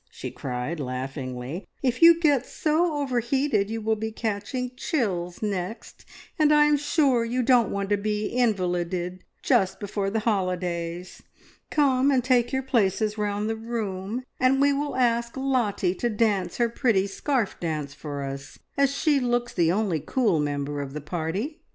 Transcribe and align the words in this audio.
she 0.09 0.31
cried 0.31 0.79
laughingly. 0.79 1.67
"If 1.83 2.01
you 2.01 2.19
get 2.19 2.43
so 2.47 2.95
overheated, 2.95 3.69
you 3.69 3.81
will 3.81 3.95
be 3.95 4.11
catching 4.11 4.71
chills 4.75 5.43
next, 5.43 6.05
and 6.39 6.51
I 6.51 6.65
am 6.65 6.77
sure 6.77 7.23
you 7.23 7.43
don't 7.43 7.69
want 7.69 7.89
to 7.89 7.97
be 7.97 8.25
invalided 8.35 9.23
just 9.43 9.79
before 9.79 10.09
the 10.09 10.21
holidays. 10.21 11.21
Come 11.69 12.09
and 12.09 12.23
take 12.23 12.51
your 12.51 12.63
places 12.63 13.19
round 13.19 13.47
the 13.47 13.55
room, 13.55 14.23
and 14.39 14.59
we 14.59 14.73
will 14.73 14.95
ask 14.95 15.37
Lottie 15.37 15.93
to 15.93 16.09
dance 16.09 16.57
her 16.57 16.67
pretty 16.67 17.05
scarf 17.05 17.59
dance 17.59 17.93
for 17.93 18.23
us, 18.23 18.57
as 18.75 18.89
she 18.97 19.19
looks 19.19 19.53
the 19.53 19.71
only 19.71 19.99
cool 19.99 20.39
member 20.39 20.81
of 20.81 20.93
the 20.93 21.01
party. 21.01 21.59